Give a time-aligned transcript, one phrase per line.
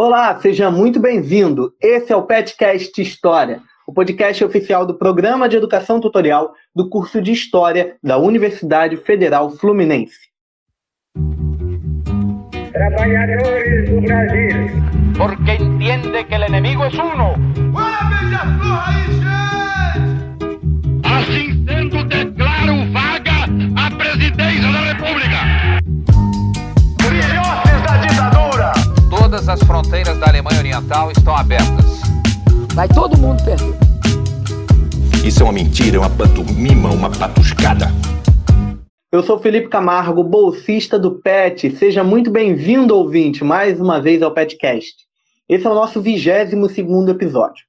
[0.00, 1.74] Olá, seja muito bem-vindo.
[1.82, 7.20] Esse é o Petcast História, o podcast oficial do Programa de Educação Tutorial do curso
[7.20, 10.28] de História da Universidade Federal Fluminense.
[12.72, 14.70] Trabalhadores do Brasil.
[15.16, 17.34] Porque entende que o inimigo é uno.
[21.02, 21.57] Assim sendo, declaro
[29.88, 32.02] fronteiras da Alemanha Oriental estão abertas.
[32.74, 33.74] Vai todo mundo perder.
[35.26, 37.86] Isso é uma mentira, é uma pantomima, uma patuscada.
[39.10, 41.70] Eu sou Felipe Camargo, bolsista do PET.
[41.70, 44.94] Seja muito bem-vindo, ouvinte, mais uma vez ao PETcast.
[45.48, 47.64] Esse é o nosso 22 segundo episódio.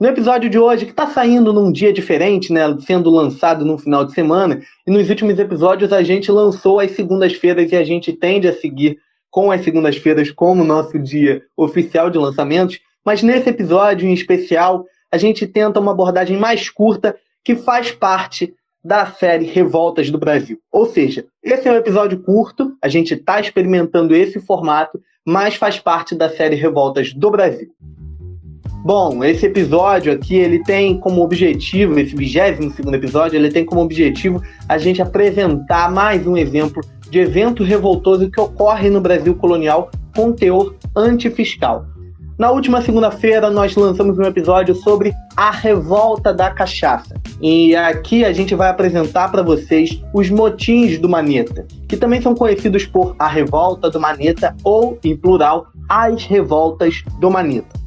[0.00, 4.04] No episódio de hoje, que está saindo num dia diferente, né, sendo lançado no final
[4.04, 8.48] de semana, e nos últimos episódios a gente lançou as segundas-feiras e a gente tende
[8.48, 8.98] a seguir
[9.34, 15.18] com as segundas-feiras como nosso dia oficial de lançamentos, mas nesse episódio em especial a
[15.18, 20.60] gente tenta uma abordagem mais curta que faz parte da série Revoltas do Brasil.
[20.70, 25.80] Ou seja, esse é um episódio curto, a gente está experimentando esse formato, mas faz
[25.80, 27.72] parte da série Revoltas do Brasil.
[28.84, 33.80] Bom, esse episódio aqui, ele tem como objetivo, esse 22 segundo episódio, ele tem como
[33.80, 36.82] objetivo a gente apresentar mais um exemplo
[37.14, 41.86] de evento revoltoso que ocorre no Brasil colonial com teor antifiscal.
[42.36, 47.14] Na última segunda-feira, nós lançamos um episódio sobre a revolta da cachaça.
[47.40, 52.34] E aqui a gente vai apresentar para vocês os motins do Maneta, que também são
[52.34, 57.83] conhecidos por a revolta do Maneta ou, em plural, as revoltas do Maneta.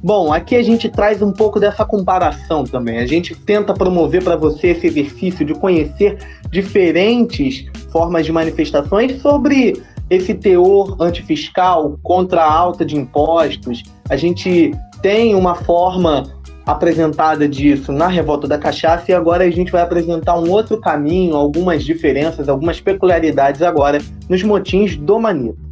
[0.00, 2.98] Bom, aqui a gente traz um pouco dessa comparação também.
[2.98, 6.18] A gente tenta promover para você esse exercício de conhecer
[6.50, 13.82] diferentes formas de manifestações sobre esse teor antifiscal contra a alta de impostos.
[14.08, 14.70] A gente
[15.02, 16.24] tem uma forma
[16.64, 21.34] apresentada disso na Revolta da Cachaça e agora a gente vai apresentar um outro caminho,
[21.34, 23.98] algumas diferenças, algumas peculiaridades agora
[24.28, 25.67] nos motins do Maneta.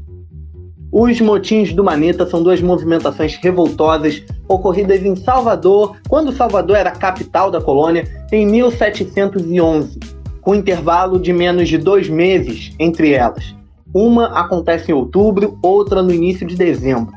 [0.92, 7.50] Os motins do Maneta são duas movimentações revoltosas ocorridas em Salvador, quando Salvador era capital
[7.50, 9.98] da colônia, em 1711,
[10.40, 13.54] com intervalo de menos de dois meses entre elas.
[13.92, 17.12] Uma acontece em outubro, outra no início de dezembro.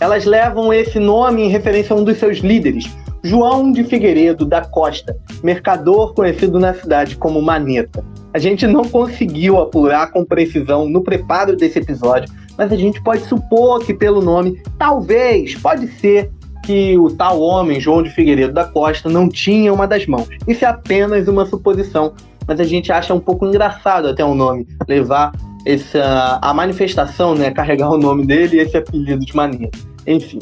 [0.00, 2.90] Elas levam esse nome em referência a um dos seus líderes,
[3.24, 8.04] João de Figueiredo da Costa, mercador conhecido na cidade como Maneta.
[8.34, 13.24] A gente não conseguiu apurar com precisão no preparo desse episódio, mas a gente pode
[13.24, 16.30] supor que pelo nome, talvez, pode ser
[16.64, 20.28] que o tal homem, João de Figueiredo da Costa, não tinha uma das mãos.
[20.46, 22.14] Isso é apenas uma suposição,
[22.46, 25.32] mas a gente acha um pouco engraçado até o nome levar
[25.66, 29.70] essa a manifestação, né, carregar o nome dele e esse apelido de maneira.
[30.06, 30.38] Enfim.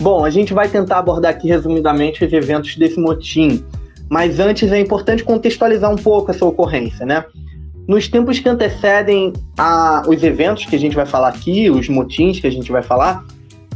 [0.00, 3.64] Bom, a gente vai tentar abordar aqui resumidamente os eventos desse motim,
[4.10, 7.24] mas antes é importante contextualizar um pouco essa ocorrência, né?
[7.86, 12.40] Nos tempos que antecedem a, os eventos que a gente vai falar aqui, os motins
[12.40, 13.22] que a gente vai falar,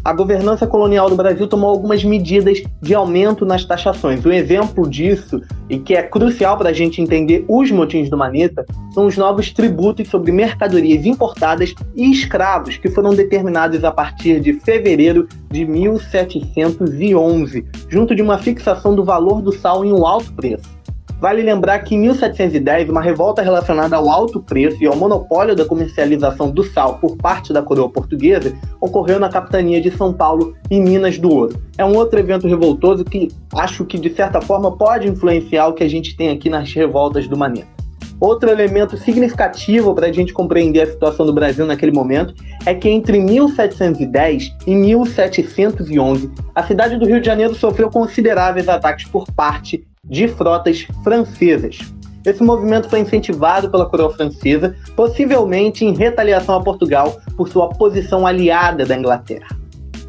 [0.03, 4.25] a governança colonial do Brasil tomou algumas medidas de aumento nas taxações.
[4.25, 8.65] Um exemplo disso, e que é crucial para a gente entender os motins do Maneta,
[8.95, 14.55] são os novos tributos sobre mercadorias importadas e escravos, que foram determinados a partir de
[14.55, 20.78] fevereiro de 1711, junto de uma fixação do valor do sal em um alto preço.
[21.21, 25.65] Vale lembrar que em 1710, uma revolta relacionada ao alto preço e ao monopólio da
[25.65, 30.81] comercialização do sal por parte da coroa portuguesa ocorreu na capitania de São Paulo, em
[30.81, 31.61] Minas do Ouro.
[31.77, 35.83] É um outro evento revoltoso que acho que, de certa forma, pode influenciar o que
[35.83, 37.79] a gente tem aqui nas revoltas do Maneta.
[38.21, 42.35] Outro elemento significativo para a gente compreender a situação do Brasil naquele momento
[42.65, 49.07] é que entre 1710 e 1711, a cidade do Rio de Janeiro sofreu consideráveis ataques
[49.07, 51.79] por parte de frotas francesas.
[52.25, 58.27] Esse movimento foi incentivado pela coroa francesa, possivelmente em retaliação a Portugal por sua posição
[58.27, 59.57] aliada da Inglaterra.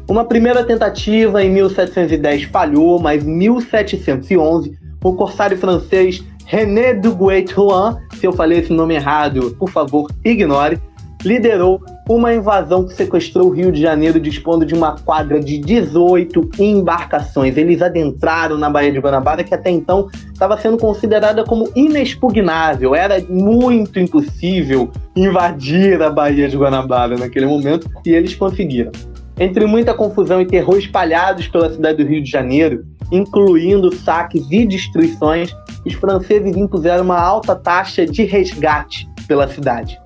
[0.08, 7.96] Uma primeira tentativa em 1710 falhou, mas em 1711 o corsário francês René de Guet-Rouen,
[8.16, 10.80] se eu falei esse nome errado, por favor, ignore,
[11.24, 11.80] liderou
[12.14, 17.56] uma invasão que sequestrou o Rio de Janeiro, dispondo de uma quadra de 18 embarcações.
[17.56, 22.96] Eles adentraram na Baía de Guanabara, que até então estava sendo considerada como inexpugnável.
[22.96, 28.90] Era muito impossível invadir a Baía de Guanabara naquele momento, e eles conseguiram.
[29.38, 34.66] Entre muita confusão e terror espalhados pela cidade do Rio de Janeiro, incluindo saques e
[34.66, 35.54] destruições,
[35.86, 39.96] os franceses impuseram uma alta taxa de resgate pela cidade.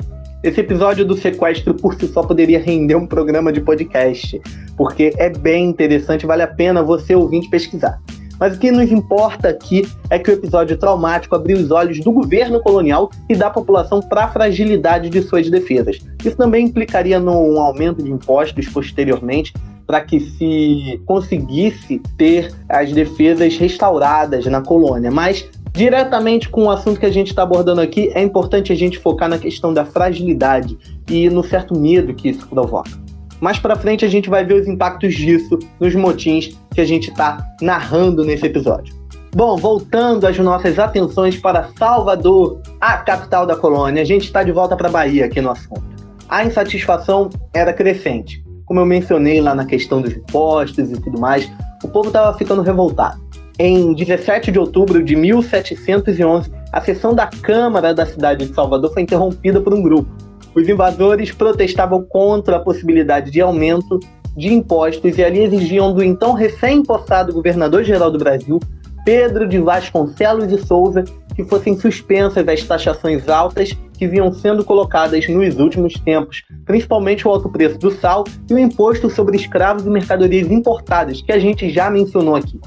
[0.44, 4.38] Esse episódio do sequestro por si só poderia render um programa de podcast.
[4.76, 7.98] porque é bem interessante, vale a pena você ouvinte pesquisar.
[8.38, 12.12] Mas o que nos importa aqui é que o episódio traumático abriu os olhos do
[12.12, 15.98] governo colonial e da população para a fragilidade de suas defesas.
[16.22, 19.54] Isso também implicaria num aumento de impostos posteriormente
[19.86, 25.10] para que se conseguisse ter as defesas restauradas na colônia.
[25.10, 28.98] Mas diretamente com o assunto que a gente está abordando aqui, é importante a gente
[28.98, 30.78] focar na questão da fragilidade
[31.10, 32.92] e no certo medo que isso provoca.
[33.40, 37.10] Mais para frente a gente vai ver os impactos disso nos motins que a gente
[37.10, 38.94] está narrando nesse episódio.
[39.34, 44.52] Bom, voltando as nossas atenções para Salvador, a capital da colônia, a gente está de
[44.52, 45.82] volta para Bahia aqui no assunto.
[46.28, 48.44] A insatisfação era crescente.
[48.64, 51.50] Como eu mencionei lá na questão dos impostos e tudo mais,
[51.82, 53.20] o povo estava ficando revoltado.
[53.56, 59.02] Em 17 de outubro de 1711, a sessão da Câmara da cidade de Salvador foi
[59.02, 60.10] interrompida por um grupo.
[60.56, 64.00] Os invasores protestavam contra a possibilidade de aumento
[64.36, 68.58] de impostos e ali exigiam do então recém-impossado governador-geral do Brasil,
[69.04, 71.04] Pedro de Vasconcelos e Souza,
[71.36, 77.30] que fossem suspensas as taxações altas que vinham sendo colocadas nos últimos tempos, principalmente o
[77.30, 81.70] alto preço do sal e o imposto sobre escravos e mercadorias importadas, que a gente
[81.70, 82.58] já mencionou aqui.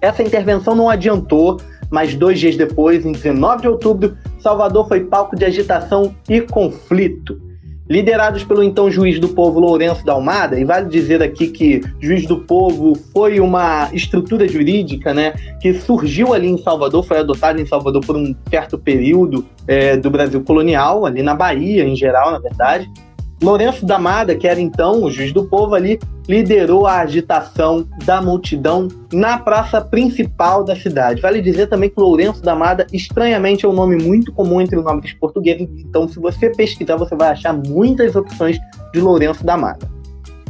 [0.00, 1.60] Essa intervenção não adiantou,
[1.90, 7.40] mas dois dias depois, em 19 de outubro, Salvador foi palco de agitação e conflito.
[7.88, 12.26] Liderados pelo então juiz do povo Lourenço da Almada, e vale dizer aqui que juiz
[12.26, 17.64] do povo foi uma estrutura jurídica né, que surgiu ali em Salvador, foi adotada em
[17.66, 22.38] Salvador por um certo período é, do Brasil colonial, ali na Bahia em geral, na
[22.38, 22.90] verdade,
[23.40, 28.20] Lourenço da Mada, que era então o juiz do povo ali, liderou a agitação da
[28.20, 31.22] multidão na praça principal da cidade.
[31.22, 34.84] Vale dizer também que Lourenço da Mada, estranhamente, é um nome muito comum entre os
[34.84, 38.58] nomes portugueses, então se você pesquisar, você vai achar muitas opções
[38.92, 39.88] de Lourenço da Mada.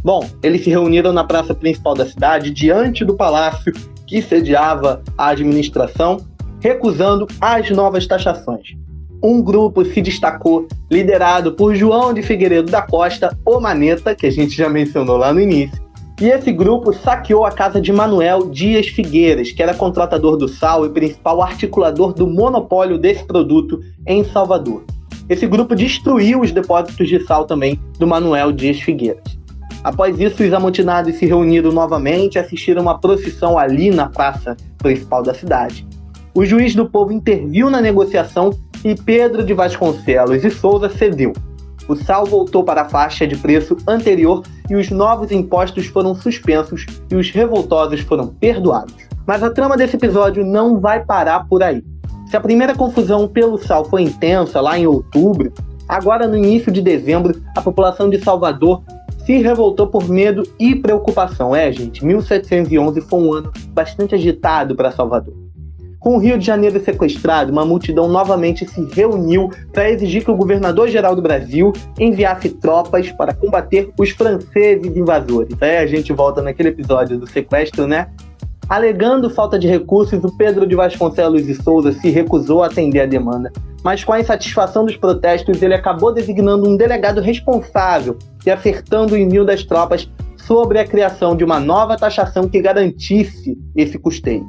[0.02, 3.72] Bom, eles se reuniram na praça principal da cidade, diante do palácio
[4.06, 6.24] que sediava a administração,
[6.60, 8.78] recusando as novas taxações
[9.22, 14.30] um grupo se destacou, liderado por João de Figueiredo da Costa, o Maneta, que a
[14.30, 15.86] gente já mencionou lá no início.
[16.20, 20.84] E esse grupo saqueou a casa de Manuel Dias Figueiras, que era contratador do sal
[20.84, 24.84] e principal articulador do monopólio desse produto em Salvador.
[25.28, 29.38] Esse grupo destruiu os depósitos de sal também do Manuel Dias Figueiras.
[29.84, 35.22] Após isso, os amotinados se reuniram novamente e assistiram uma procissão ali na praça principal
[35.22, 35.86] da cidade.
[36.34, 38.50] O juiz do povo interviu na negociação
[38.84, 41.32] e Pedro de Vasconcelos e Souza cedeu.
[41.88, 46.84] O sal voltou para a faixa de preço anterior e os novos impostos foram suspensos
[47.10, 48.94] e os revoltosos foram perdoados.
[49.26, 51.82] Mas a trama desse episódio não vai parar por aí.
[52.26, 55.52] Se a primeira confusão pelo sal foi intensa lá em outubro,
[55.88, 58.82] agora no início de dezembro, a população de Salvador
[59.24, 61.56] se revoltou por medo e preocupação.
[61.56, 65.34] É, gente, 1711 foi um ano bastante agitado para Salvador.
[66.08, 70.34] Com o Rio de Janeiro sequestrado, uma multidão novamente se reuniu para exigir que o
[70.34, 71.70] governador-geral do Brasil
[72.00, 75.54] enviasse tropas para combater os franceses invasores.
[75.60, 78.08] Aí a gente volta naquele episódio do sequestro, né?
[78.66, 83.06] Alegando falta de recursos, o Pedro de Vasconcelos e Souza se recusou a atender a
[83.06, 83.52] demanda,
[83.84, 88.16] mas com a insatisfação dos protestos, ele acabou designando um delegado responsável
[88.46, 93.58] e acertando o envio das tropas sobre a criação de uma nova taxação que garantisse
[93.76, 94.46] esse custeio.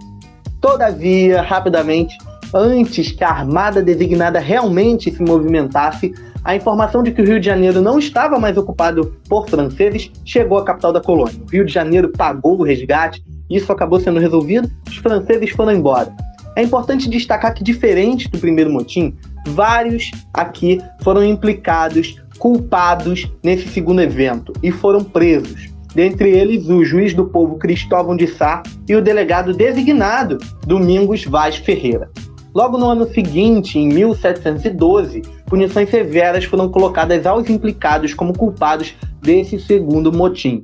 [0.62, 2.18] Todavia, rapidamente,
[2.54, 6.14] antes que a armada designada realmente se movimentasse,
[6.44, 10.58] a informação de que o Rio de Janeiro não estava mais ocupado por franceses chegou
[10.58, 11.40] à capital da colônia.
[11.48, 16.14] O Rio de Janeiro pagou o resgate, isso acabou sendo resolvido, os franceses foram embora.
[16.56, 19.16] É importante destacar que, diferente do primeiro motim,
[19.48, 27.14] vários aqui foram implicados, culpados nesse segundo evento e foram presos dentre eles o juiz
[27.14, 32.10] do povo Cristóvão de Sá e o delegado designado Domingos Vaz Ferreira.
[32.56, 39.60] Logo no ano seguinte, em 1712, punições severas foram colocadas aos implicados como culpados desse
[39.60, 40.64] segundo motim.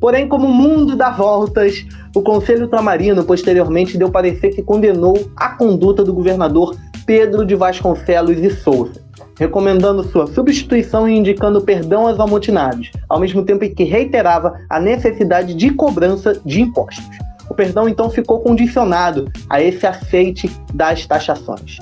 [0.00, 1.84] Porém, como o mundo dá voltas,
[2.16, 6.74] o Conselho Ultramarino posteriormente deu parecer que condenou a conduta do governador
[7.10, 9.00] Pedro de Vasconcelos e Souza
[9.36, 14.78] recomendando sua substituição e indicando perdão aos amotinados, ao mesmo tempo em que reiterava a
[14.78, 17.04] necessidade de cobrança de impostos.
[17.48, 21.78] O perdão então ficou condicionado a esse aceite das taxações.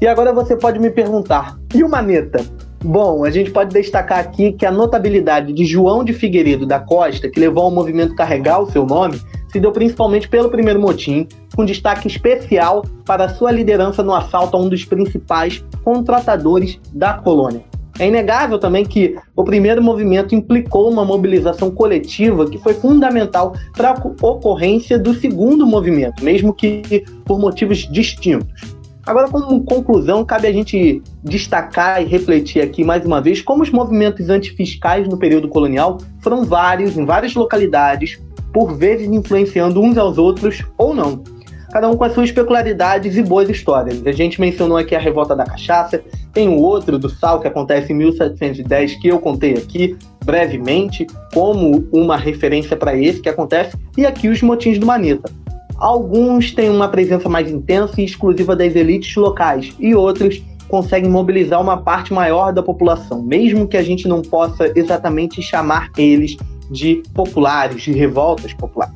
[0.00, 2.42] E agora você pode me perguntar: e o Maneta?
[2.82, 7.28] Bom, a gente pode destacar aqui que a notabilidade de João de Figueiredo da Costa,
[7.28, 9.20] que levou ao movimento carregar o seu nome,
[9.50, 14.60] se deu principalmente pelo primeiro motim, com destaque especial para sua liderança no assalto a
[14.60, 17.64] um dos principais contratadores da colônia.
[17.98, 23.90] É inegável também que o primeiro movimento implicou uma mobilização coletiva que foi fundamental para
[23.90, 28.80] a ocorrência do segundo movimento, mesmo que por motivos distintos.
[29.06, 33.70] Agora, como conclusão, cabe a gente destacar e refletir aqui mais uma vez como os
[33.70, 38.20] movimentos antifiscais no período colonial foram vários, em várias localidades,
[38.52, 41.22] por vezes influenciando uns aos outros ou não.
[41.70, 44.04] Cada um com as suas peculiaridades e boas histórias.
[44.04, 46.02] A gente mencionou aqui a Revolta da Cachaça,
[46.32, 51.86] tem o outro do Sal que acontece em 1710 que eu contei aqui brevemente como
[51.92, 55.30] uma referência para esse que acontece, e aqui os motins do Maneta.
[55.76, 61.60] Alguns têm uma presença mais intensa e exclusiva das elites locais, e outros conseguem mobilizar
[61.60, 66.36] uma parte maior da população, mesmo que a gente não possa exatamente chamar eles
[66.70, 68.94] de populares, de revoltas populares.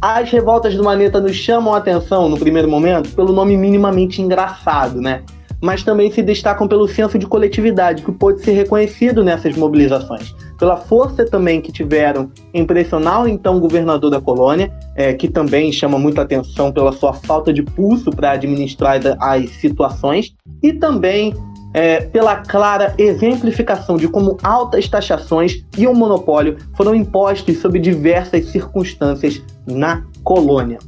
[0.00, 5.00] As revoltas do Maneta nos chamam a atenção, no primeiro momento, pelo nome minimamente engraçado,
[5.00, 5.22] né?
[5.60, 10.76] Mas também se destacam pelo senso de coletividade que pode ser reconhecido nessas mobilizações pela
[10.76, 15.98] força também que tiveram em pressionar o então governador da colônia, é, que também chama
[15.98, 21.34] muita atenção pela sua falta de pulso para administrar as situações, e também
[21.76, 28.46] é, pela clara exemplificação de como altas taxações e um monopólio foram impostos sob diversas
[28.46, 30.78] circunstâncias na colônia.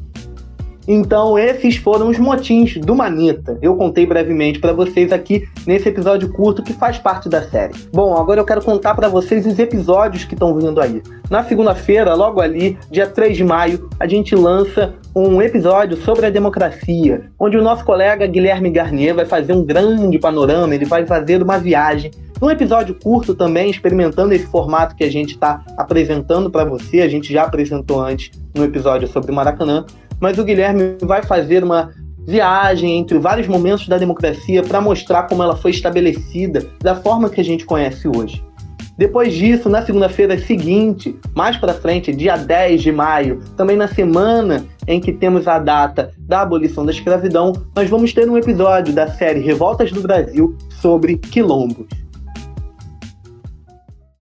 [0.91, 3.59] Então, esses foram os motins do Manita.
[3.61, 7.75] Eu contei brevemente para vocês aqui nesse episódio curto que faz parte da série.
[7.93, 11.03] Bom, agora eu quero contar para vocês os episódios que estão vindo aí.
[11.29, 16.31] Na segunda-feira, logo ali, dia 3 de maio, a gente lança um episódio sobre a
[16.31, 21.43] democracia, onde o nosso colega Guilherme Garnier vai fazer um grande panorama, ele vai fazer
[21.43, 26.65] uma viagem um episódio curto também, experimentando esse formato que a gente está apresentando para
[26.65, 29.85] você, a gente já apresentou antes no episódio sobre Maracanã,
[30.21, 31.91] mas o Guilherme vai fazer uma
[32.27, 37.41] viagem entre vários momentos da democracia para mostrar como ela foi estabelecida da forma que
[37.41, 38.45] a gente conhece hoje.
[38.99, 44.67] Depois disso, na segunda-feira seguinte, mais para frente, dia 10 de maio, também na semana
[44.89, 49.07] em que temos a data da abolição da escravidão, nós vamos ter um episódio da
[49.07, 51.87] série Revoltas do Brasil sobre quilombos.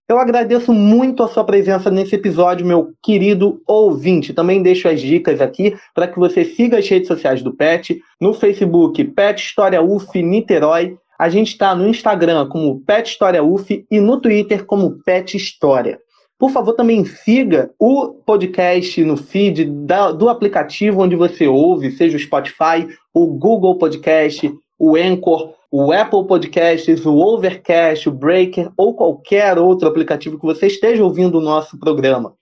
[0.08, 4.32] Eu agradeço muito a sua presença nesse episódio, meu querido ouvinte.
[4.32, 8.32] Também deixo as dicas aqui para que você siga as redes sociais do PET, no
[8.32, 10.96] Facebook PET História UF Niterói.
[11.18, 15.98] A gente está no Instagram como PET História UF e no Twitter como PET História.
[16.38, 22.16] Por favor, também siga o podcast no feed da, do aplicativo onde você ouve, seja
[22.16, 28.94] o Spotify, o Google Podcast, o Anchor, o Apple Podcasts, o Overcast, o Breaker ou
[28.94, 32.34] qualquer outro aplicativo que você esteja ouvindo o nosso programa.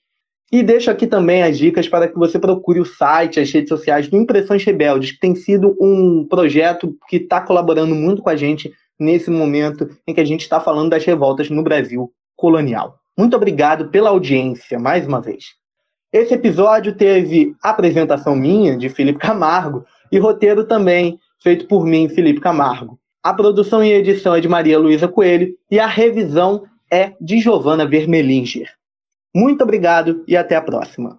[0.52, 4.06] E deixo aqui também as dicas para que você procure o site, as redes sociais
[4.06, 8.72] do Impressões Rebeldes, que tem sido um projeto que está colaborando muito com a gente
[8.98, 12.96] nesse momento em que a gente está falando das revoltas no Brasil colonial.
[13.18, 15.46] Muito obrigado pela audiência mais uma vez.
[16.12, 22.40] Esse episódio teve apresentação minha, de Felipe Camargo, e roteiro também feito por mim, Felipe
[22.40, 22.98] Camargo.
[23.22, 27.86] A produção e edição é de Maria Luísa Coelho e a revisão é de Giovana
[27.86, 28.70] Vermelinger.
[29.34, 31.18] Muito obrigado e até a próxima.